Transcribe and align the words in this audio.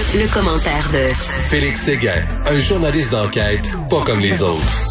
Le, 0.00 0.32
commentaire 0.32 0.88
de 0.94 1.12
Félix 1.50 1.82
Séguin, 1.82 2.24
un 2.46 2.58
journaliste 2.58 3.12
d'enquête 3.12 3.70
pas 3.90 4.00
comme 4.02 4.20
les 4.20 4.42
autres. 4.42 4.84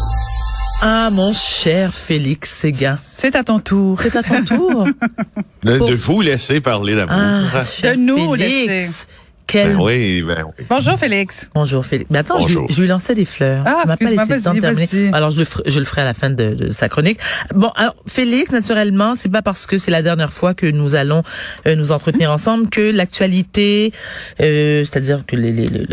Ah, 0.82 1.10
mon 1.10 1.32
cher 1.32 1.92
Félix 1.92 2.50
Séguin. 2.54 2.96
C'est 3.00 3.34
à 3.34 3.42
ton 3.42 3.58
tour. 3.58 4.00
C'est 4.00 4.14
à 4.14 4.22
ton 4.22 4.44
tour. 4.44 4.86
De 5.64 5.94
vous 5.96 6.20
laisser 6.20 6.60
parler 6.60 6.94
d'amour. 6.94 7.16
Ah, 7.16 7.64
De 7.82 7.94
nous 7.96 8.34
Félix. 8.34 8.68
laisser. 8.68 9.06
Quel... 9.50 9.76
Ben 9.76 9.80
oui, 9.82 10.22
ben 10.22 10.44
oui. 10.46 10.64
Bonjour 10.68 10.96
Félix. 10.98 11.48
Bonjour 11.54 11.84
Félix. 11.84 12.08
Mais 12.10 12.18
attends, 12.20 12.38
je, 12.38 12.42
Bonjour. 12.54 12.66
je 12.70 12.80
lui 12.80 12.86
lançais 12.88 13.14
des 13.14 13.24
fleurs. 13.24 13.64
Ah, 13.66 13.82
m'as 13.86 13.96
pas 13.96 14.04
excuse-moi, 14.04 14.24
laissé 14.26 14.34
le 14.36 14.42
temps 14.42 14.54
de 14.54 14.60
vas-y, 14.60 14.86
terminer. 14.86 15.08
vas-y. 15.10 15.14
Alors 15.16 15.30
je 15.30 15.38
le, 15.38 15.44
ferai, 15.44 15.62
je 15.66 15.78
le 15.80 15.84
ferai 15.84 16.02
à 16.02 16.04
la 16.04 16.14
fin 16.14 16.30
de, 16.30 16.54
de 16.54 16.70
sa 16.70 16.88
chronique. 16.88 17.18
Bon, 17.54 17.70
alors 17.74 17.94
Félix, 18.06 18.52
naturellement, 18.52 19.14
c'est 19.16 19.28
pas 19.28 19.42
parce 19.42 19.66
que 19.66 19.78
c'est 19.78 19.90
la 19.90 20.02
dernière 20.02 20.32
fois 20.32 20.54
que 20.54 20.66
nous 20.66 20.94
allons 20.94 21.22
euh, 21.66 21.74
nous 21.74 21.90
entretenir 21.90 22.30
ensemble 22.30 22.70
que 22.70 22.92
l'actualité, 22.92 23.92
euh, 24.40 24.84
c'est-à-dire 24.84 25.24
que 25.26 25.34
les, 25.36 25.52
les, 25.52 25.66
les, 25.66 25.86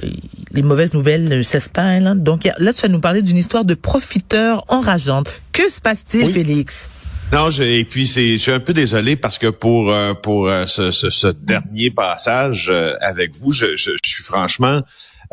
les 0.52 0.62
mauvaises 0.62 0.94
nouvelles 0.94 1.24
ne 1.24 1.42
cessent 1.42 1.70
pas. 1.70 1.82
hein, 1.82 2.00
là. 2.00 2.14
Donc 2.16 2.48
là, 2.60 2.74
tu 2.74 2.82
vas 2.84 2.88
nous 2.90 3.00
parler 3.00 3.22
d'une 3.24 3.38
histoire 3.38 3.66
de 3.66 3.74
profiteur 3.74 4.66
enrageante. 4.68 5.28
Que 5.52 5.68
se 5.70 5.82
passe-t-il, 5.82 6.26
Oui. 6.26 6.32
Félix? 6.34 6.90
Non, 7.34 7.52
je, 7.52 7.64
et 7.64 7.84
puis 7.84 8.08
c'est, 8.08 8.34
je 8.34 8.38
suis 8.38 8.52
un 8.52 8.60
peu 8.60 8.72
désolé 8.74 9.16
parce 9.18 9.38
que 9.38 9.48
pour 9.48 9.92
euh, 9.94 10.14
pour 10.14 10.48
euh, 10.50 10.66
ce, 10.66 10.92
ce, 10.92 11.10
ce 11.10 11.28
dernier 11.28 11.92
passage 11.92 12.70
euh, 12.70 12.94
avec 13.02 13.36
vous, 13.36 13.52
je, 13.52 13.76
je, 13.76 13.92
je 14.04 14.10
suis 14.10 14.24
franchement, 14.24 14.82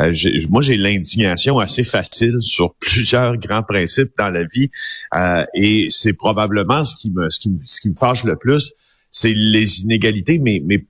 euh, 0.01 0.13
j'ai- 0.13 0.39
moi 0.51 0.61
j'ai 0.61 0.77
l'indignation 0.77 1.59
assez 1.61 1.85
facile 1.85 2.35
sur 2.41 2.75
plusieurs 2.81 3.37
grands 3.37 3.63
principes 3.63 4.11
dans 4.19 4.31
la 4.31 4.43
vie, 4.43 4.71
euh, 5.15 5.45
et 5.55 5.87
c'est 5.89 6.15
probablement 6.15 6.85
ce 6.85 6.97
qui 6.97 7.11
me 7.13 7.31
ce 7.31 7.39
qui 7.39 7.51
me 7.51 7.59
ce 7.65 7.81
qui 7.81 7.91
me 7.91 7.95
fâche 7.97 8.25
le 8.25 8.37
plus, 8.37 8.73
c'est 9.13 9.33
les 9.33 9.83
inégalités, 9.83 10.41
mais 10.41 10.61
mais 10.65 10.85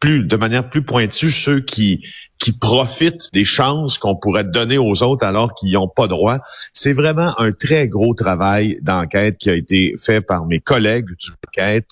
plus 0.00 0.24
de 0.24 0.36
manière 0.36 0.68
plus 0.70 0.82
pointue 0.82 1.30
ceux 1.30 1.60
qui 1.60 2.04
qui 2.38 2.52
profitent 2.52 3.32
des 3.32 3.44
chances 3.44 3.98
qu'on 3.98 4.14
pourrait 4.14 4.44
donner 4.44 4.78
aux 4.78 5.02
autres 5.02 5.26
alors 5.26 5.54
qu'ils 5.54 5.70
n'y 5.70 5.76
ont 5.76 5.88
pas 5.88 6.06
droit. 6.06 6.38
C'est 6.72 6.92
vraiment 6.92 7.32
un 7.40 7.52
très 7.52 7.88
gros 7.88 8.14
travail 8.14 8.78
d'enquête 8.82 9.36
qui 9.38 9.50
a 9.50 9.54
été 9.54 9.94
fait 9.98 10.20
par 10.20 10.46
mes 10.46 10.60
collègues 10.60 11.06
du 11.18 11.32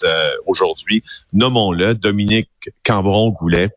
euh, 0.04 0.30
aujourd'hui. 0.46 1.02
Nommons-le, 1.32 1.94
Dominique 1.94 2.50
Cambron-Goulet, 2.84 3.70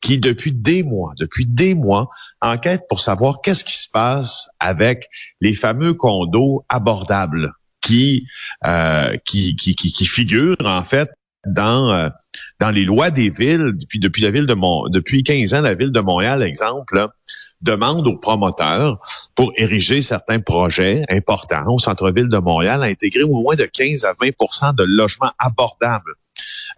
qui 0.00 0.18
depuis 0.18 0.52
des 0.52 0.82
mois, 0.82 1.12
depuis 1.18 1.46
des 1.46 1.74
mois, 1.74 2.08
enquête 2.42 2.82
pour 2.88 3.00
savoir 3.00 3.40
qu'est-ce 3.40 3.64
qui 3.64 3.76
se 3.76 3.88
passe 3.88 4.48
avec 4.58 5.08
les 5.40 5.54
fameux 5.54 5.94
condos 5.94 6.64
abordables 6.68 7.52
qui, 7.80 8.26
euh, 8.66 9.16
qui, 9.24 9.54
qui, 9.54 9.76
qui, 9.76 9.92
qui 9.92 10.06
figurent 10.06 10.56
en 10.64 10.82
fait 10.82 11.10
dans 11.52 11.92
euh, 11.92 12.08
dans 12.60 12.70
les 12.70 12.84
lois 12.84 13.10
des 13.10 13.30
villes 13.30 13.72
depuis 13.74 13.98
depuis 13.98 14.22
la 14.22 14.30
ville 14.30 14.46
de 14.46 14.56
depuis 14.90 15.22
15 15.22 15.54
ans 15.54 15.60
la 15.60 15.74
ville 15.74 15.90
de 15.90 16.00
Montréal 16.00 16.42
exemple 16.42 17.08
demande 17.60 18.06
aux 18.06 18.16
promoteurs 18.16 18.98
pour 19.34 19.52
ériger 19.56 20.00
certains 20.02 20.40
projets 20.40 21.04
importants 21.08 21.64
au 21.66 21.78
centre-ville 21.78 22.28
de 22.28 22.38
Montréal 22.38 22.82
à 22.82 22.86
intégrer 22.86 23.24
au 23.24 23.42
moins 23.42 23.56
de 23.56 23.64
15 23.64 24.04
à 24.04 24.12
20% 24.12 24.74
de 24.76 24.84
logements 24.84 25.32
abordables 25.38 26.14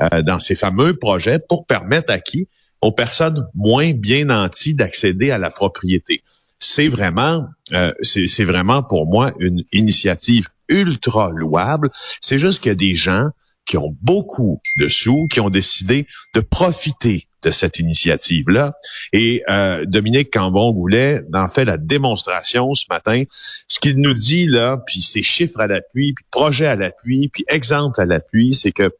euh, 0.02 0.22
dans 0.22 0.38
ces 0.38 0.54
fameux 0.54 0.96
projets 0.96 1.38
pour 1.38 1.66
permettre 1.66 2.12
à 2.12 2.18
qui? 2.18 2.48
Aux 2.80 2.92
personnes 2.92 3.46
moins 3.54 3.92
bien 3.92 4.24
nanties 4.26 4.74
d'accéder 4.74 5.30
à 5.30 5.36
la 5.36 5.50
propriété. 5.50 6.22
C'est 6.58 6.88
vraiment 6.88 7.46
euh, 7.74 7.92
c'est 8.02 8.44
vraiment 8.44 8.82
pour 8.82 9.06
moi 9.06 9.30
une 9.38 9.64
initiative 9.72 10.48
ultra 10.70 11.30
louable. 11.30 11.90
C'est 12.22 12.38
juste 12.38 12.62
qu'il 12.62 12.70
y 12.70 12.72
a 12.72 12.76
des 12.76 12.94
gens 12.94 13.28
qui 13.66 13.76
ont 13.76 13.96
beaucoup 14.02 14.60
de 14.78 14.88
sous, 14.88 15.26
qui 15.28 15.40
ont 15.40 15.50
décidé 15.50 16.06
de 16.34 16.40
profiter 16.40 17.28
de 17.42 17.50
cette 17.50 17.78
initiative-là. 17.78 18.72
Et 19.12 19.42
euh, 19.48 19.84
Dominique 19.86 20.32
Cambon-Goulet 20.32 21.22
en 21.32 21.48
fait 21.48 21.64
la 21.64 21.78
démonstration 21.78 22.74
ce 22.74 22.84
matin. 22.90 23.22
Ce 23.30 23.80
qu'il 23.80 23.96
nous 23.96 24.12
dit 24.12 24.46
là, 24.46 24.78
puis 24.86 25.02
ses 25.02 25.22
chiffres 25.22 25.60
à 25.60 25.66
l'appui, 25.66 26.12
puis 26.12 26.24
projets 26.30 26.66
à 26.66 26.76
l'appui, 26.76 27.28
puis 27.28 27.44
exemples 27.48 28.00
à 28.00 28.04
l'appui, 28.04 28.52
c'est 28.52 28.72
que 28.72 28.90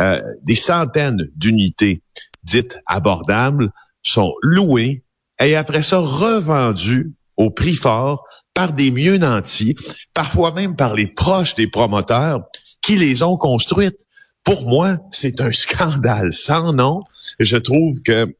euh, 0.00 0.22
des 0.42 0.54
centaines 0.54 1.28
d'unités 1.36 2.02
dites 2.42 2.78
abordables 2.86 3.72
sont 4.02 4.32
louées 4.42 5.02
et 5.40 5.56
après 5.56 5.82
ça 5.82 5.98
revendues 5.98 7.14
au 7.36 7.50
prix 7.50 7.74
fort 7.74 8.24
par 8.54 8.72
des 8.72 8.90
mieux 8.90 9.18
nantis, 9.18 9.76
parfois 10.14 10.52
même 10.52 10.76
par 10.76 10.94
les 10.94 11.06
proches 11.06 11.54
des 11.54 11.66
promoteurs 11.66 12.40
qui 12.86 12.96
les 12.96 13.24
ont 13.24 13.36
construites. 13.36 14.06
Pour 14.44 14.68
moi, 14.68 14.98
c'est 15.10 15.40
un 15.40 15.50
scandale 15.50 16.32
sans 16.32 16.72
nom. 16.72 17.02
Je 17.40 17.56
trouve 17.56 18.00
que 18.02 18.32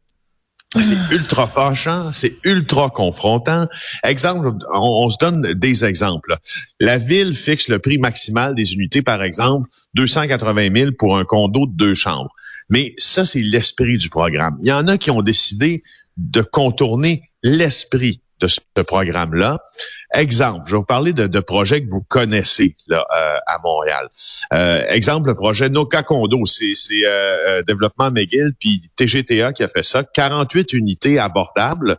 c'est 0.81 0.97
ultra 1.11 1.49
fâchant, 1.49 2.13
c'est 2.13 2.37
ultra 2.45 2.91
confrontant. 2.91 3.67
Exemple, 4.05 4.53
on, 4.73 4.79
on 4.79 5.11
se 5.11 5.17
donne 5.19 5.55
des 5.55 5.85
exemples. 5.85 6.37
La 6.79 6.97
ville 6.99 7.35
fixe 7.35 7.67
le 7.67 7.81
prix 7.81 7.99
maximal 7.99 8.55
des 8.55 8.75
unités, 8.75 9.03
par 9.03 9.25
exemple, 9.25 9.69
280 9.95 10.69
000 10.77 10.91
pour 10.97 11.19
un 11.19 11.25
condo 11.25 11.67
de 11.67 11.75
deux 11.75 11.95
chambres. 11.95 12.31
Mais 12.69 12.95
ça, 12.99 13.27
c'est 13.27 13.43
l'esprit 13.43 13.99
du 13.99 14.11
programme. 14.11 14.59
Il 14.63 14.69
y 14.69 14.73
en 14.73 14.87
a 14.87 14.97
qui 14.97 15.11
ont 15.11 15.23
décidé 15.23 15.83
de 16.17 16.41
contourner 16.41 17.23
l'esprit 17.43 18.21
de 18.41 18.47
ce 18.47 18.61
programme-là. 18.83 19.59
Exemple, 20.13 20.63
je 20.67 20.73
vais 20.73 20.79
vous 20.79 20.85
parler 20.85 21.13
de, 21.13 21.27
de 21.27 21.41
projets 21.41 21.83
que 21.83 21.91
vous 21.91 22.03
connaissez 22.03 22.77
là, 22.87 23.05
euh, 23.17 23.39
à 23.47 23.59
Montréal. 23.63 24.09
Euh, 24.53 24.85
exemple, 24.89 25.29
le 25.29 25.35
projet 25.35 25.69
Noka 25.69 26.03
Condo, 26.03 26.45
c'est 26.47 26.75
euh, 27.05 27.09
euh, 27.09 27.63
Développement 27.63 28.11
McGill 28.11 28.53
puis 28.59 28.83
TGTA 28.95 29.53
qui 29.53 29.63
a 29.63 29.69
fait 29.69 29.83
ça. 29.83 30.05
48 30.05 30.73
unités 30.75 31.19
abordables 31.19 31.97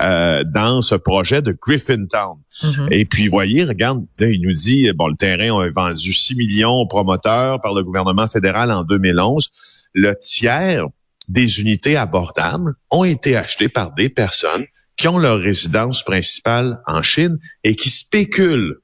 euh, 0.00 0.44
dans 0.44 0.80
ce 0.80 0.94
projet 0.94 1.42
de 1.42 1.56
Griffintown. 1.60 2.38
Mhm. 2.62 2.88
Et 2.90 3.04
puis, 3.04 3.28
voyez, 3.28 3.64
regarde, 3.64 4.04
là, 4.18 4.28
il 4.28 4.40
nous 4.42 4.52
dit, 4.52 4.90
bon, 4.94 5.08
le 5.08 5.16
terrain 5.16 5.50
on 5.50 5.60
a 5.60 5.70
vendu 5.70 6.12
6 6.12 6.36
millions 6.36 6.72
aux 6.72 6.86
promoteurs 6.86 7.60
par 7.60 7.74
le 7.74 7.82
gouvernement 7.82 8.28
fédéral 8.28 8.70
en 8.70 8.84
2011. 8.84 9.50
Le 9.94 10.14
tiers 10.14 10.86
des 11.28 11.60
unités 11.60 11.96
abordables 11.96 12.74
ont 12.90 13.04
été 13.04 13.36
achetées 13.36 13.68
par 13.68 13.92
des 13.92 14.08
personnes 14.08 14.64
qui 15.00 15.08
ont 15.08 15.18
leur 15.18 15.40
résidence 15.40 16.02
principale 16.02 16.82
en 16.86 17.00
Chine 17.00 17.38
et 17.64 17.74
qui 17.74 17.88
spéculent 17.88 18.80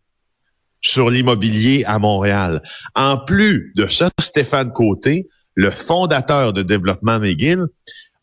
sur 0.81 1.11
l'immobilier 1.11 1.85
à 1.85 1.99
Montréal. 1.99 2.63
En 2.95 3.19
plus 3.19 3.75
de 3.77 3.87
ça, 3.87 4.09
Stéphane 4.19 4.73
Côté, 4.73 5.29
le 5.57 5.71
fondateur 5.71 6.55
de 6.55 6.63
Développement 6.63 7.19
McGill, 7.19 7.67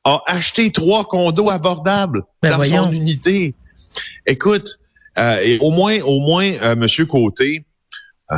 a 0.06 0.24
acheté 0.26 0.72
trois 0.72 1.06
condos 1.06 1.52
abordables 1.52 2.24
Ben 2.42 2.50
dans 2.50 2.56
voyons. 2.56 2.86
son 2.86 2.94
unité. 2.94 3.53
Écoute, 4.26 4.80
euh, 5.20 5.40
et 5.44 5.59
au 5.59 5.70
moins, 5.70 6.02
au 6.02 6.20
moins, 6.20 6.52
euh, 6.64 6.76
Monsieur 6.76 7.06
Côté 7.06 7.64
euh, 8.32 8.36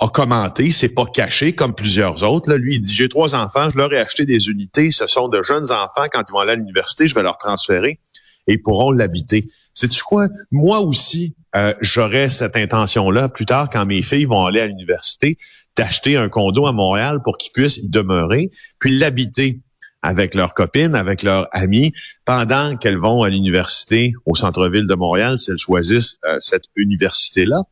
a 0.00 0.08
commenté, 0.08 0.72
c'est 0.72 0.88
pas 0.88 1.06
caché 1.06 1.54
comme 1.54 1.76
plusieurs 1.76 2.24
autres. 2.24 2.50
Là, 2.50 2.56
lui, 2.56 2.74
il 2.74 2.80
dit 2.80 2.92
j'ai 2.92 3.08
trois 3.08 3.36
enfants, 3.36 3.70
je 3.70 3.78
leur 3.78 3.92
ai 3.92 3.98
acheté 3.98 4.26
des 4.26 4.48
unités. 4.48 4.90
Ce 4.90 5.06
sont 5.06 5.28
de 5.28 5.44
jeunes 5.44 5.70
enfants. 5.70 6.08
Quand 6.12 6.24
ils 6.28 6.32
vont 6.32 6.40
aller 6.40 6.52
à 6.52 6.56
l'université, 6.56 7.06
je 7.06 7.14
vais 7.14 7.22
leur 7.22 7.38
transférer 7.38 8.00
et 8.46 8.58
pourront 8.58 8.90
l'habiter. 8.90 9.48
Sais-tu 9.72 10.02
quoi? 10.02 10.26
Moi 10.50 10.80
aussi, 10.80 11.34
euh, 11.54 11.74
j'aurais 11.80 12.30
cette 12.30 12.56
intention-là 12.56 13.28
plus 13.28 13.46
tard 13.46 13.68
quand 13.70 13.86
mes 13.86 14.02
filles 14.02 14.24
vont 14.26 14.44
aller 14.44 14.60
à 14.60 14.66
l'université, 14.66 15.38
d'acheter 15.76 16.16
un 16.16 16.28
condo 16.28 16.66
à 16.66 16.72
Montréal 16.72 17.18
pour 17.22 17.36
qu'ils 17.36 17.52
puissent 17.52 17.76
y 17.78 17.88
demeurer, 17.88 18.50
puis 18.78 18.96
l'habiter 18.96 19.60
avec 20.02 20.34
leurs 20.34 20.54
copines, 20.54 20.94
avec 20.94 21.22
leurs 21.22 21.48
amis, 21.52 21.92
pendant 22.24 22.76
qu'elles 22.76 22.98
vont 22.98 23.22
à 23.22 23.28
l'université 23.28 24.12
au 24.24 24.34
centre-ville 24.34 24.86
de 24.86 24.94
Montréal, 24.94 25.38
si 25.38 25.50
elles 25.50 25.58
choisissent 25.58 26.18
euh, 26.24 26.36
cette 26.38 26.64
université-là. 26.76 27.62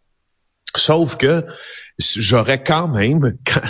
Sauf 0.76 1.16
que 1.16 1.44
j'aurais 1.98 2.62
quand 2.62 2.88
même, 2.88 3.36
quand, 3.46 3.60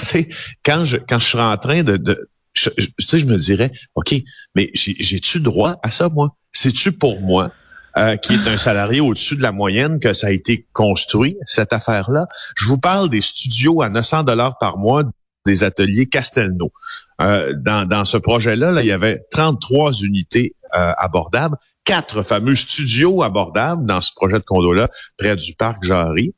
quand 0.65 0.85
je 0.85 0.97
quand 0.97 1.19
je 1.19 1.27
serais 1.27 1.43
en 1.43 1.57
train 1.59 1.83
de, 1.83 1.97
de 1.99 2.29
je, 2.55 2.71
je- 2.79 3.19
je 3.19 3.27
me 3.27 3.37
dirais, 3.37 3.71
ok, 3.95 4.15
mais 4.55 4.71
j'ai- 4.75 4.97
j'ai-tu 4.99 5.41
droit 5.41 5.77
à 5.83 5.91
ça 5.91 6.09
moi? 6.09 6.37
C'est-tu 6.55 6.93
pour 6.93 7.21
moi 7.21 7.51
euh, 7.99 8.17
qui 8.17 8.35
est 8.35 8.49
un 8.49 8.56
salarié 8.56 9.01
au-dessus 9.01 9.37
de 9.37 9.43
la 9.43 9.53
moyenne 9.53 10.01
que 10.01 10.15
ça 10.15 10.29
a 10.29 10.31
été 10.31 10.67
construit 10.73 11.37
cette 11.45 11.73
affaire-là? 11.73 12.27
Je 12.56 12.67
vous 12.67 12.79
parle 12.79 13.11
des 13.11 13.21
studios 13.21 13.83
à 13.83 13.91
900 13.91 14.23
dollars 14.23 14.56
par 14.59 14.79
mois 14.79 15.03
des 15.45 15.62
ateliers 15.62 16.06
Castelnau. 16.06 16.73
Euh, 17.21 17.53
dans, 17.55 18.05
ce 18.05 18.17
projet-là, 18.17 18.73
là, 18.73 18.83
il 18.83 18.87
y 18.87 18.93
avait 18.93 19.25
33 19.31 19.93
unités 20.01 20.55
euh, 20.75 20.93
abordables, 20.97 21.56
quatre 21.85 22.23
fameux 22.23 22.55
studios 22.55 23.23
abordables 23.23 23.85
dans 23.85 24.00
ce 24.00 24.12
projet 24.15 24.39
de 24.39 24.45
condo-là, 24.45 24.89
près 25.19 25.37
du 25.37 25.55
parc 25.55 25.83
Jarry, 25.83 26.35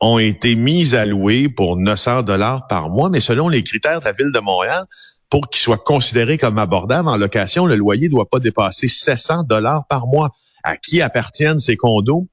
ont 0.00 0.18
été 0.18 0.54
mis 0.54 0.94
à 0.94 1.06
louer 1.06 1.48
pour 1.48 1.76
900 1.76 2.22
dollars 2.22 2.66
par 2.66 2.90
mois, 2.90 3.08
mais 3.08 3.20
selon 3.20 3.48
les 3.48 3.62
critères 3.62 4.00
de 4.00 4.04
la 4.04 4.12
ville 4.12 4.32
de 4.32 4.40
Montréal, 4.40 4.84
pour 5.30 5.48
qu'ils 5.48 5.62
soient 5.62 5.78
considérés 5.78 6.38
comme 6.38 6.58
abordables 6.58 7.08
en 7.08 7.16
location, 7.16 7.66
le 7.66 7.76
loyer 7.76 8.08
doit 8.08 8.28
pas 8.28 8.38
dépasser 8.38 8.88
700 8.88 9.44
dollars 9.44 9.86
par 9.88 10.06
mois. 10.06 10.30
À 10.62 10.76
qui 10.76 11.00
appartiennent 11.00 11.60
ces 11.60 11.76
condos? 11.76 12.26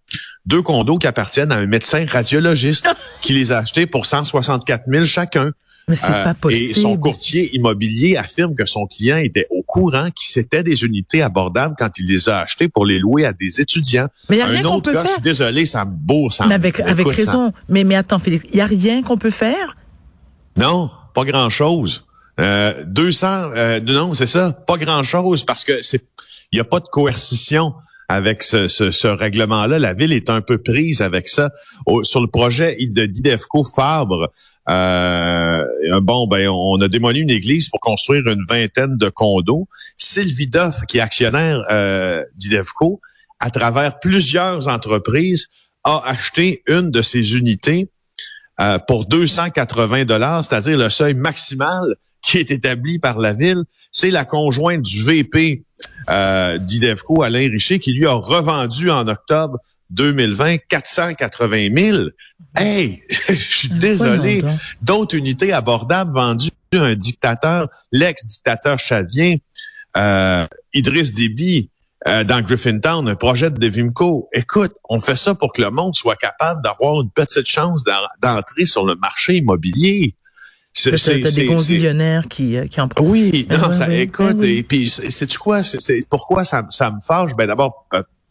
Deux 0.47 0.63
condos 0.63 0.97
qui 0.97 1.05
appartiennent 1.05 1.51
à 1.51 1.57
un 1.57 1.67
médecin 1.67 2.03
radiologiste 2.09 2.89
qui 3.21 3.33
les 3.33 3.51
a 3.51 3.59
achetés 3.59 3.85
pour 3.85 4.07
164 4.07 4.85
000 4.87 5.05
chacun. 5.05 5.51
Mais 5.87 5.95
c'est 5.95 6.07
pas 6.07 6.33
possible. 6.33 6.71
Et 6.71 6.73
son 6.73 6.97
courtier 6.97 7.55
immobilier 7.55 8.15
affirme 8.17 8.55
que 8.55 8.65
son 8.65 8.87
client 8.87 9.17
était 9.17 9.45
au 9.49 9.63
courant 9.63 10.09
qu'il 10.11 10.27
c'était 10.27 10.63
des 10.63 10.83
unités 10.83 11.21
abordables 11.21 11.75
quand 11.77 11.89
il 11.99 12.07
les 12.07 12.29
a 12.29 12.39
achetées 12.39 12.69
pour 12.69 12.85
les 12.85 12.99
louer 12.99 13.25
à 13.25 13.33
des 13.33 13.59
étudiants. 13.59 14.07
Mais 14.29 14.37
il 14.37 14.39
y 14.39 14.41
a 14.41 14.45
rien 14.45 14.63
qu'on 14.63 14.81
peut 14.81 14.93
cas, 14.93 15.01
faire. 15.01 15.07
Je 15.07 15.13
suis 15.13 15.21
désolé, 15.21 15.65
ça 15.65 15.83
me 15.85 15.91
bourre. 15.91 16.31
Ça 16.31 16.47
mais 16.47 16.55
avec, 16.55 16.79
avec 16.79 17.07
raison. 17.07 17.51
Mais, 17.67 17.83
mais 17.83 17.95
attends, 17.95 18.19
Félix, 18.19 18.45
il 18.51 18.57
y 18.57 18.61
a 18.61 18.65
rien 18.65 19.03
qu'on 19.03 19.17
peut 19.17 19.29
faire? 19.29 19.75
Non, 20.57 20.89
pas 21.13 21.25
grand-chose. 21.25 22.05
Euh, 22.39 22.83
200, 22.85 23.51
euh, 23.55 23.79
non, 23.81 24.13
c'est 24.13 24.27
ça, 24.27 24.51
pas 24.51 24.77
grand-chose 24.77 25.43
parce 25.43 25.63
que 25.63 25.81
c'est, 25.81 26.03
il 26.51 26.57
y 26.57 26.59
a 26.59 26.63
pas 26.63 26.79
de 26.79 26.87
coercition 26.87 27.73
avec 28.09 28.43
ce, 28.43 29.07
règlement-là. 29.07 29.79
La 29.79 29.93
ville 29.93 30.13
est 30.13 30.29
un 30.29 30.41
peu 30.41 30.57
prise 30.57 31.01
avec 31.01 31.29
ça. 31.29 31.51
sur 32.03 32.21
le 32.21 32.27
projet 32.27 32.75
de 32.79 33.05
d'Idefco 33.05 33.63
Fabre, 33.63 34.31
euh, 34.69 35.63
bon, 36.01 36.27
ben, 36.27 36.47
on 36.49 36.79
a 36.81 36.87
démoli 36.87 37.21
une 37.21 37.29
église 37.29 37.69
pour 37.69 37.79
construire 37.79 38.27
une 38.27 38.43
vingtaine 38.47 38.97
de 38.97 39.09
condos. 39.09 39.67
Sylvie 39.97 40.47
Doff, 40.47 40.81
qui 40.87 40.97
est 40.97 41.01
actionnaire 41.01 41.63
euh, 41.71 42.21
d'Idefco, 42.35 42.99
à 43.39 43.49
travers 43.49 43.99
plusieurs 43.99 44.67
entreprises, 44.67 45.47
a 45.83 46.01
acheté 46.05 46.61
une 46.67 46.91
de 46.91 47.01
ces 47.01 47.35
unités 47.35 47.89
pour 48.87 49.05
280 49.05 50.05
dollars, 50.05 50.45
c'est-à-dire 50.45 50.77
le 50.77 50.89
seuil 50.89 51.15
maximal 51.15 51.95
qui 52.23 52.37
est 52.39 52.49
établi 52.49 52.97
par 52.97 53.19
la 53.19 53.33
ville. 53.33 53.63
C'est 53.91 54.09
la 54.09 54.25
conjointe 54.25 54.81
du 54.81 55.03
VP 55.03 55.63
euh, 56.09 56.57
d'Idevco, 56.57 57.21
Alain 57.21 57.49
Richer, 57.49 57.77
qui 57.77 57.93
lui 57.93 58.07
a 58.07 58.13
revendu 58.13 58.89
en 58.89 59.07
octobre 59.07 59.59
2020 59.91 60.57
480 60.69 61.69
000. 61.77 61.97
Hey, 62.55 63.03
je 63.29 63.33
suis 63.33 63.69
désolé. 63.69 64.43
D'autres 64.81 65.15
unités 65.15 65.53
abordables 65.53 66.13
vendues 66.13 66.49
à 66.73 66.77
un 66.77 66.95
dictateur, 66.95 67.67
l'ex-dictateur 67.91 68.79
chadien, 68.79 69.37
euh, 69.95 70.47
Idriss 70.73 71.13
Déby, 71.13 71.69
euh, 72.07 72.23
dans 72.23 72.41
Griffintown, 72.41 73.07
un 73.07 73.15
projet 73.15 73.49
de 73.51 73.57
Devimco. 73.57 74.27
Écoute, 74.33 74.73
on 74.89 74.99
fait 74.99 75.15
ça 75.15 75.35
pour 75.35 75.53
que 75.53 75.61
le 75.61 75.69
monde 75.69 75.95
soit 75.95 76.15
capable 76.15 76.61
d'avoir 76.61 77.01
une 77.01 77.09
petite 77.09 77.45
chance 77.45 77.83
d'entrer 78.21 78.65
sur 78.65 78.85
le 78.85 78.95
marché 78.95 79.37
immobilier. 79.37 80.15
C'est 80.73 81.19
des 81.35 81.45
gonzillionnaires 81.45 82.27
qui, 82.27 82.57
euh, 82.57 82.67
qui 82.67 82.81
en 82.81 82.89
Oui, 82.99 83.47
non, 83.49 83.71
ça, 83.73 83.93
écoute, 83.93 84.41
et 84.41 84.63
puis, 84.63 84.89
c'est 84.89 85.37
quoi, 85.37 85.61
c'est 85.63 86.07
pourquoi 86.09 86.43
ça, 86.43 86.65
ça 86.71 86.91
me 86.91 86.99
fâche? 86.99 87.35
Ben 87.37 87.47
d'abord, 87.47 87.87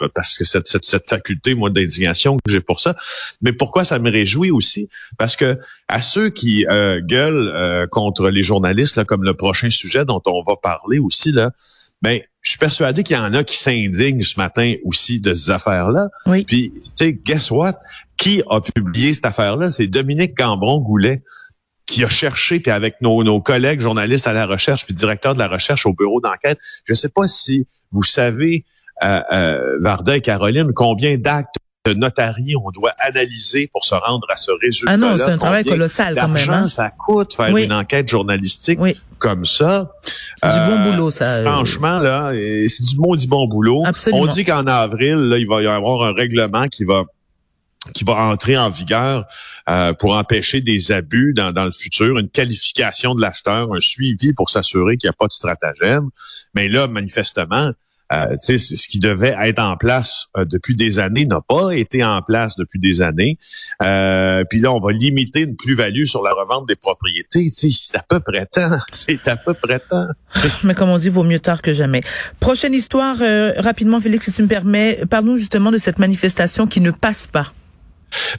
parce 0.09 0.37
que 0.37 0.45
cette, 0.45 0.67
cette, 0.67 0.85
cette 0.85 1.09
faculté, 1.09 1.55
moi, 1.55 1.71
d'indignation 1.71 2.37
que 2.37 2.51
j'ai 2.51 2.61
pour 2.61 2.81
ça. 2.81 2.95
Mais 3.41 3.53
pourquoi 3.53 3.85
ça 3.85 3.99
me 3.99 4.11
réjouit 4.11 4.51
aussi? 4.51 4.89
Parce 5.19 5.37
que 5.37 5.59
à 5.89 6.03
ceux 6.03 6.31
qui 6.31 6.67
euh, 6.67 7.01
gueulent 7.01 7.53
euh, 7.55 7.87
contre 7.87 8.29
les 8.29 8.43
journalistes, 8.43 8.97
là, 8.97 9.05
comme 9.05 9.25
le 9.25 9.35
prochain 9.35 9.71
sujet 9.71 10.05
dont 10.05 10.23
on 10.27 10.43
va 10.43 10.57
parler 10.57 10.99
aussi, 10.99 11.33
là, 11.33 11.53
ben, 12.01 12.21
je 12.41 12.51
suis 12.51 12.59
persuadé 12.59 13.05
qu'il 13.05 13.17
y 13.17 13.19
en 13.19 13.33
a 13.35 13.45
qui 13.45 13.57
s'indignent 13.57 14.23
ce 14.23 14.39
matin 14.39 14.75
aussi 14.85 15.21
de 15.21 15.33
ces 15.35 15.51
affaires-là. 15.51 16.09
Oui. 16.27 16.45
Puis, 16.45 16.73
tu 16.75 16.83
sais, 16.97 17.13
guess 17.13 17.51
what? 17.53 17.79
Qui 18.17 18.43
a 18.51 18.61
publié 18.61 19.15
cette 19.15 19.27
affaire-là? 19.27 19.71
C'est 19.71 19.87
Dominique 19.87 20.37
Cambron-Goulet 20.37 21.23
qui 21.93 22.05
a 22.05 22.09
cherché, 22.09 22.59
puis 22.59 22.71
avec 22.71 23.01
nos, 23.03 23.23
nos 23.23 23.41
collègues 23.41 23.81
journalistes 23.81 24.27
à 24.27 24.33
la 24.33 24.47
recherche, 24.47 24.87
puis 24.87 24.95
directeur 24.95 25.35
de 25.35 25.39
la 25.39 25.49
recherche 25.49 25.85
au 25.85 25.93
bureau 25.93 26.21
d'enquête. 26.23 26.59
Je 26.85 26.93
ne 26.93 26.97
sais 26.97 27.11
pas 27.11 27.29
si 27.29 27.67
vous 27.91 28.03
savez, 28.03 28.65
euh, 29.03 29.21
euh, 29.31 29.79
Varda 29.81 30.17
et 30.17 30.23
Caroline, 30.23 30.73
combien 30.75 31.19
d'actes 31.19 31.57
de 31.85 31.93
notariés 31.93 32.55
on 32.57 32.71
doit 32.71 32.93
analyser 32.99 33.69
pour 33.73 33.85
se 33.85 33.95
rendre 33.95 34.27
à 34.31 34.37
ce 34.37 34.53
résultat. 34.63 34.93
Ah 34.93 34.97
non, 34.97 35.19
c'est 35.19 35.33
un 35.33 35.37
travail 35.37 35.65
colossal 35.65 36.15
quand 36.15 36.29
même. 36.29 36.49
Hein? 36.49 36.69
ça 36.69 36.91
coûte 36.91 37.35
faire 37.35 37.55
une 37.55 37.73
enquête 37.73 38.09
journalistique 38.09 38.79
comme 39.19 39.45
ça? 39.45 39.93
C'est 40.43 40.49
du 40.49 40.71
bon 40.71 40.91
boulot, 40.91 41.11
ça. 41.11 41.25
Euh, 41.25 41.45
franchement, 41.45 41.99
là, 41.99 42.33
c'est 42.33 42.85
du 42.85 42.97
bon, 42.97 43.17
du 43.17 43.27
bon 43.27 43.47
boulot. 43.49 43.83
Absolument. 43.85 44.23
On 44.23 44.27
dit 44.27 44.45
qu'en 44.45 44.67
avril, 44.67 45.17
là, 45.17 45.39
il 45.39 45.47
va 45.47 45.61
y 45.61 45.67
avoir 45.67 46.05
un 46.05 46.13
règlement 46.13 46.69
qui 46.69 46.85
va 46.85 47.05
qui 47.95 48.05
va 48.05 48.15
entrer 48.15 48.57
en 48.57 48.71
vigueur 48.71 49.25
euh, 49.69 49.93
pour 49.93 50.15
empêcher 50.15 50.61
des 50.61 50.93
abus 50.93 51.35
dans, 51.35 51.53
dans 51.53 51.65
le 51.65 51.73
futur, 51.73 52.19
une 52.19 52.29
qualification 52.29 53.15
de 53.15 53.21
l'acheteur, 53.21 53.73
un 53.73 53.81
suivi 53.81 54.33
pour 54.33 54.51
s'assurer 54.51 54.97
qu'il 54.97 55.09
n'y 55.09 55.13
a 55.13 55.17
pas 55.19 55.27
de 55.27 55.33
stratagème. 55.33 56.09
Mais 56.55 56.69
là, 56.69 56.87
manifestement, 56.87 57.73
euh, 58.13 58.37
ce 58.39 58.89
qui 58.89 58.99
devait 58.99 59.35
être 59.41 59.59
en 59.59 59.77
place 59.77 60.27
euh, 60.37 60.45
depuis 60.45 60.75
des 60.75 60.99
années 60.99 61.25
n'a 61.25 61.41
pas 61.41 61.71
été 61.73 62.05
en 62.05 62.21
place 62.21 62.57
depuis 62.57 62.79
des 62.79 63.01
années. 63.01 63.39
Euh, 63.83 64.45
puis 64.51 64.61
là, 64.61 64.73
on 64.73 64.81
va 64.81 64.93
limiter 64.93 65.41
une 65.41 65.57
plus-value 65.57 66.05
sur 66.05 66.23
la 66.23 66.33
revente 66.33 66.69
des 66.69 66.77
propriétés. 66.77 67.49
C'est 67.51 67.97
à 67.97 68.03
peu 68.07 68.21
près 68.21 68.45
temps. 68.47 68.77
C'est 68.93 69.29
à 69.29 69.37
peu 69.37 69.55
près 69.55 69.79
temps. 69.79 70.09
Mais 70.65 70.75
comme 70.75 70.91
on 70.91 70.99
dit, 70.99 71.09
vaut 71.09 71.25
mieux 71.25 71.41
tard 71.41 71.63
que 71.63 71.73
jamais. 71.73 72.03
Prochaine 72.39 72.75
histoire, 72.75 73.17
euh, 73.23 73.53
rapidement, 73.57 74.01
Félix, 74.01 74.27
si 74.27 74.33
tu 74.33 74.43
me 74.43 74.49
permets, 74.49 75.01
parle-nous 75.09 75.39
justement 75.39 75.71
de 75.71 75.79
cette 75.79 75.99
manifestation 75.99 76.67
qui 76.67 76.81
ne 76.81 76.91
passe 76.91 77.27
pas. 77.27 77.53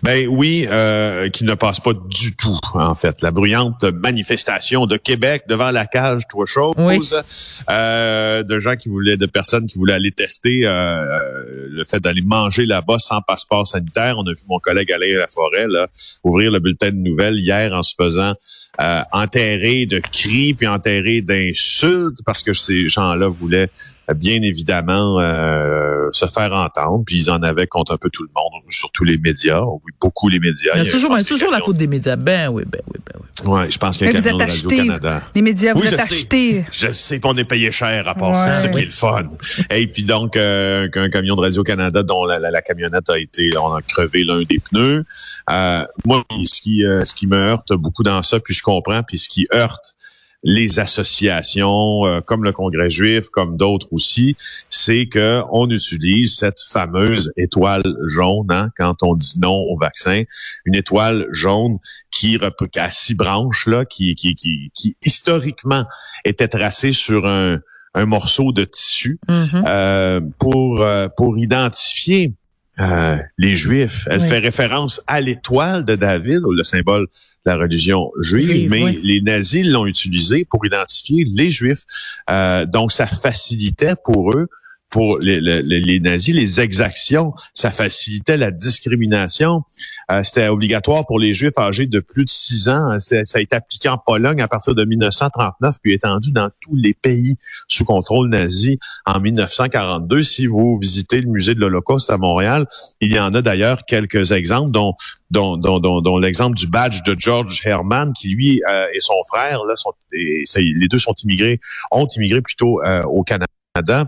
Ben 0.03 0.27
oui, 0.27 0.65
euh, 0.69 1.29
qui 1.29 1.43
ne 1.43 1.53
passe 1.53 1.79
pas 1.79 1.93
du 1.93 2.35
tout, 2.35 2.59
en 2.73 2.95
fait. 2.95 3.21
La 3.21 3.31
bruyante 3.31 3.83
manifestation 3.83 4.85
de 4.85 4.97
Québec 4.97 5.43
devant 5.47 5.71
la 5.71 5.85
cage, 5.85 6.23
toi 6.29 6.45
chose, 6.45 6.75
euh, 7.69 8.43
de 8.43 8.59
gens 8.59 8.75
qui 8.75 8.89
voulaient, 8.89 9.17
de 9.17 9.25
personnes 9.25 9.67
qui 9.67 9.77
voulaient 9.77 9.93
aller 9.93 10.11
tester 10.11 10.61
euh, 10.65 11.67
le 11.69 11.83
fait 11.85 11.99
d'aller 11.99 12.21
manger 12.21 12.65
là-bas 12.65 12.99
sans 12.99 13.21
passeport 13.21 13.67
sanitaire. 13.67 14.15
On 14.17 14.27
a 14.27 14.31
vu 14.31 14.41
mon 14.47 14.59
collègue 14.59 14.91
Alain 14.91 15.17
Laforêt 15.17 15.67
là, 15.67 15.87
ouvrir 16.23 16.51
le 16.51 16.59
bulletin 16.59 16.91
de 16.91 16.97
nouvelles 16.97 17.37
hier 17.37 17.73
en 17.73 17.83
se 17.83 17.93
faisant 17.99 18.33
euh, 18.81 19.01
enterrer 19.11 19.85
de 19.85 19.99
cris 19.99 20.53
puis 20.53 20.67
enterrer 20.67 21.21
d'insultes 21.21 22.19
parce 22.25 22.43
que 22.43 22.53
ces 22.53 22.89
gens-là 22.89 23.27
voulaient 23.27 23.69
bien 24.15 24.41
évidemment 24.41 25.19
euh, 25.19 25.92
se 26.11 26.25
faire 26.27 26.53
entendre, 26.53 27.03
puis 27.05 27.17
ils 27.17 27.31
en 27.31 27.41
avaient 27.43 27.67
contre 27.67 27.93
un 27.93 27.97
peu 27.97 28.09
tout 28.09 28.23
le 28.23 28.29
monde, 28.35 28.61
surtout 28.69 29.03
les 29.03 29.17
médias. 29.17 29.61
Oui, 29.61 29.91
beaucoup 30.01 30.29
les 30.29 30.39
médias. 30.39 30.71
C'est 30.83 30.91
toujours, 30.91 31.15
toujours 31.25 31.51
la 31.51 31.59
faute 31.59 31.77
des 31.77 31.87
médias. 31.87 32.15
Ben 32.15 32.49
oui, 32.49 32.63
ben 32.67 32.81
oui, 32.87 32.99
ben 33.05 33.19
oui. 33.19 33.23
Ouais, 33.51 33.69
je 33.69 33.77
pense 33.77 33.97
qu'il 33.97 34.07
y 34.07 34.09
a 34.09 34.17
un 34.17 34.21
camion 34.21 34.37
de 34.37 34.43
Radio-Canada. 34.43 35.21
Les 35.35 35.41
médias, 35.41 35.73
vous 35.73 35.85
êtes 35.85 35.99
achetés. 35.99 36.65
Je 36.71 36.91
sais 36.91 37.19
qu'on 37.19 37.35
est 37.35 37.45
payé 37.45 37.71
cher 37.71 38.07
à 38.07 38.15
part 38.15 38.39
c'est 38.39 38.51
ça 38.51 38.69
qui 38.69 38.79
est 38.79 38.85
le 38.85 38.91
fun. 38.91 39.29
Et 39.69 39.87
puis 39.87 40.03
donc, 40.03 40.35
euh, 40.35 40.87
un 40.93 41.09
camion 41.09 41.35
de 41.35 41.41
Radio-Canada 41.41 42.03
dont 42.03 42.25
la, 42.25 42.39
la, 42.39 42.61
camionnette 42.61 43.09
a 43.09 43.19
été, 43.19 43.49
on 43.57 43.73
a 43.73 43.81
crevé 43.81 44.23
l'un 44.23 44.43
des 44.43 44.59
pneus. 44.59 45.05
Euh, 45.49 45.85
moi, 46.05 46.23
ce 46.45 46.61
qui, 46.61 46.85
euh, 46.85 47.03
ce 47.03 47.13
qui 47.13 47.27
me 47.27 47.37
heurte 47.37 47.73
beaucoup 47.73 48.03
dans 48.03 48.21
ça, 48.21 48.39
puis 48.39 48.53
je 48.53 48.61
comprends, 48.61 49.03
puis 49.03 49.17
ce 49.17 49.29
qui 49.29 49.47
heurte 49.53 49.95
les 50.43 50.79
associations 50.79 52.05
euh, 52.05 52.21
comme 52.21 52.43
le 52.43 52.51
Congrès 52.51 52.89
juif, 52.89 53.29
comme 53.29 53.57
d'autres 53.57 53.87
aussi, 53.91 54.35
c'est 54.69 55.07
que 55.07 55.41
on 55.51 55.69
utilise 55.69 56.35
cette 56.35 56.61
fameuse 56.61 57.31
étoile 57.37 57.83
jaune 58.05 58.47
hein, 58.49 58.69
quand 58.77 59.03
on 59.03 59.15
dit 59.15 59.39
non 59.39 59.55
au 59.55 59.77
vaccin, 59.77 60.23
une 60.65 60.75
étoile 60.75 61.27
jaune 61.31 61.77
qui, 62.11 62.37
a 62.77 62.91
six 62.91 63.15
branches 63.15 63.67
là, 63.67 63.85
qui, 63.85 64.15
qui, 64.15 64.35
qui, 64.35 64.71
qui 64.73 64.95
historiquement 65.03 65.85
était 66.25 66.47
tracée 66.47 66.93
sur 66.93 67.25
un, 67.25 67.59
un 67.93 68.05
morceau 68.05 68.51
de 68.51 68.65
tissu 68.65 69.19
mm-hmm. 69.27 69.63
euh, 69.67 70.21
pour 70.39 70.81
euh, 70.81 71.07
pour 71.15 71.37
identifier 71.37 72.33
euh, 72.79 73.17
les 73.37 73.55
Juifs. 73.55 74.07
Elle 74.09 74.21
fait 74.21 74.39
référence 74.39 75.01
à 75.05 75.21
l'étoile 75.21 75.85
de 75.85 75.95
David, 75.95 76.41
le 76.49 76.63
symbole 76.63 77.07
de 77.45 77.51
la 77.51 77.57
religion 77.57 78.11
juive, 78.19 78.69
mais 78.69 78.97
les 79.03 79.21
nazis 79.21 79.65
l'ont 79.67 79.85
utilisé 79.85 80.45
pour 80.45 80.65
identifier 80.65 81.23
les 81.25 81.49
Juifs. 81.49 81.83
Euh, 82.29 82.65
donc, 82.65 82.91
ça 82.91 83.05
facilitait 83.05 83.93
pour 84.03 84.31
eux 84.31 84.47
pour 84.93 85.17
les, 85.17 85.39
les, 85.41 85.99
nazis, 85.99 86.35
les 86.35 86.61
exactions, 86.61 87.33
ça 87.55 87.71
facilitait 87.71 88.37
la 88.37 88.51
discrimination. 88.51 89.63
Euh, 90.11 90.21
c'était 90.21 90.49
obligatoire 90.49 91.07
pour 91.07 91.17
les 91.17 91.33
Juifs 91.33 91.57
âgés 91.57 91.87
de 91.87 91.99
plus 91.99 92.25
de 92.25 92.29
six 92.29 92.69
ans. 92.69 92.99
Ça 92.99 93.23
a 93.33 93.39
été 93.39 93.55
appliqué 93.55 93.89
en 93.89 93.97
Pologne 93.97 94.39
à 94.39 94.47
partir 94.47 94.75
de 94.75 94.85
1939, 94.85 95.77
puis 95.81 95.93
étendu 95.93 96.31
dans 96.31 96.51
tous 96.61 96.75
les 96.75 96.93
pays 96.93 97.37
sous 97.67 97.85
contrôle 97.85 98.29
nazi 98.29 98.77
en 99.07 99.19
1942. 99.19 100.21
Si 100.21 100.45
vous 100.45 100.77
visitez 100.79 101.21
le 101.21 101.27
musée 101.27 101.55
de 101.55 101.61
l'Holocauste 101.61 102.11
à 102.11 102.19
Montréal, 102.19 102.67
il 103.01 103.11
y 103.11 103.19
en 103.19 103.33
a 103.33 103.41
d'ailleurs 103.41 103.85
quelques 103.87 104.31
exemples, 104.31 104.69
dont 104.69 104.93
dont, 105.31 105.57
dont, 105.57 105.79
dont, 105.79 106.19
l'exemple 106.19 106.55
du 106.55 106.67
badge 106.67 107.01
de 107.01 107.15
George 107.17 107.59
Herman, 107.65 108.13
qui 108.13 108.29
lui 108.29 108.61
euh, 108.69 108.85
et 108.93 108.99
son 108.99 109.15
frère, 109.27 109.63
là, 109.65 109.73
sont, 109.75 109.89
les 110.11 110.87
deux 110.87 110.99
sont 110.99 111.15
immigrés, 111.23 111.59
ont 111.89 112.05
immigré 112.15 112.41
plutôt 112.41 112.83
euh, 112.83 113.01
au 113.05 113.23
Canada. 113.23 113.47
Euh, 113.89 114.05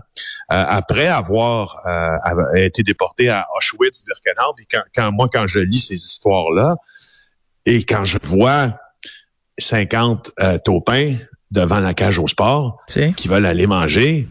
après 0.48 1.08
avoir 1.08 1.76
euh, 1.86 2.54
été 2.54 2.82
déporté 2.82 3.28
à 3.28 3.46
Auschwitz-Birkenau. 3.56 4.54
Quand, 4.70 4.82
quand, 4.94 5.12
moi, 5.12 5.28
quand 5.32 5.46
je 5.46 5.58
lis 5.58 5.80
ces 5.80 5.94
histoires-là, 5.94 6.76
et 7.64 7.82
quand 7.84 8.04
je 8.04 8.18
vois 8.22 8.78
50 9.58 10.30
euh, 10.38 10.58
taupins 10.58 11.14
devant 11.50 11.80
la 11.80 11.94
cage 11.94 12.18
au 12.18 12.26
sport 12.26 12.78
qui 13.16 13.28
veulent 13.28 13.46
aller 13.46 13.66
manger, 13.66 14.28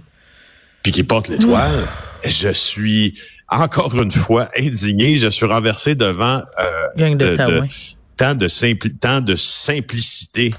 puis 0.83 0.91
qui 0.91 1.03
portent 1.03 1.27
l'étoile, 1.27 1.85
je 2.23 2.49
suis 2.49 3.19
encore 3.49 3.99
une 3.99 4.11
fois 4.11 4.47
indigné. 4.57 5.17
Je 5.17 5.27
suis 5.27 5.45
renversé 5.45 5.95
devant 5.95 6.41
de, 6.97 7.67
tant 8.15 8.35
de 8.35 8.47
simpli 8.47 8.95
tant 8.95 9.21
de 9.21 9.35
simplicité 9.35 10.51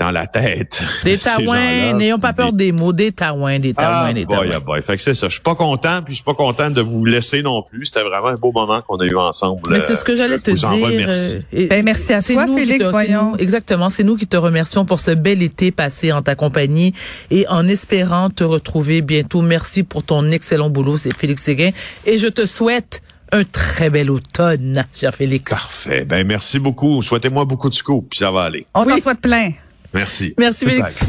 dans 0.00 0.10
la 0.10 0.26
tête. 0.26 0.82
Des 1.04 1.18
taouins, 1.18 1.92
n'ayons 1.92 2.18
pas 2.18 2.32
peur 2.32 2.52
des 2.54 2.72
mots, 2.72 2.92
des 2.92 3.12
taouins, 3.12 3.58
des 3.58 3.74
taouins, 3.74 3.86
Ah, 4.08 4.12
des 4.12 4.24
boy, 4.24 4.36
taouins. 4.38 4.50
ah, 4.56 4.60
boy. 4.60 4.82
Fait 4.82 4.96
que 4.96 5.02
c'est 5.02 5.12
ça. 5.14 5.28
Je 5.28 5.34
suis 5.34 5.42
pas 5.42 5.54
content, 5.54 6.00
puis 6.02 6.14
je 6.14 6.16
suis 6.16 6.24
pas 6.24 6.34
content 6.34 6.70
de 6.70 6.80
vous 6.80 7.04
laisser 7.04 7.42
non 7.42 7.62
plus. 7.62 7.84
C'était 7.84 8.02
vraiment 8.02 8.28
un 8.28 8.34
beau 8.36 8.50
moment 8.50 8.80
qu'on 8.80 8.96
a 8.96 9.04
eu 9.04 9.14
ensemble. 9.16 9.60
Mais 9.70 9.78
c'est 9.80 9.94
ce 9.96 10.02
que 10.04 10.12
Euh, 10.12 10.16
j'allais 10.16 10.38
je 10.38 10.42
te 10.44 10.50
vous 10.52 10.64
en 10.64 10.74
dire. 10.74 10.86
remercie. 10.86 11.40
euh, 11.54 11.66
Ben, 11.68 11.84
merci 11.84 12.12
à 12.14 12.22
c'est 12.22 12.32
toi, 12.32 12.46
nous 12.46 12.54
qui 12.56 12.60
Félix, 12.66 12.84
te- 12.84 12.90
voyons. 12.90 13.32
nous- 13.32 13.36
exactement, 13.38 13.90
c'est 13.90 14.02
nous 14.02 14.16
qui 14.16 14.26
te 14.26 14.36
remercions 14.38 14.86
pour 14.86 15.00
ce 15.00 15.10
bel 15.10 15.42
été 15.42 15.70
passé 15.70 16.12
en 16.12 16.22
ta 16.22 16.34
compagnie 16.34 16.94
et 17.30 17.46
en 17.48 17.68
espérant 17.68 18.30
te 18.30 18.42
retrouver 18.42 19.02
bientôt. 19.02 19.42
Merci 19.42 19.82
pour 19.82 20.02
ton 20.02 20.30
excellent 20.30 20.70
boulot, 20.70 20.96
c'est 20.96 21.14
Félix 21.14 21.42
Séguin. 21.42 21.70
Et 22.06 22.16
je 22.18 22.26
te 22.28 22.46
souhaite 22.46 23.02
un 23.32 23.44
très 23.44 23.90
bel 23.90 24.10
automne, 24.10 24.84
cher 24.98 25.14
Félix. 25.14 25.52
Parfait. 25.52 26.04
Ben 26.06 26.26
merci 26.26 26.58
beaucoup. 26.58 27.00
Souhaitez-moi 27.02 27.44
beaucoup 27.44 27.68
de 27.68 27.74
scoop, 27.74 28.06
puis 28.10 28.18
ça 28.18 28.30
va 28.32 28.42
aller. 28.44 28.66
On 28.74 28.84
t'en 28.84 28.94
Oui. 28.94 29.00
souhaite 29.02 29.20
plein. 29.20 29.50
Merci. 29.92 30.34
Merci, 30.38 30.64
Félix. 30.66 31.00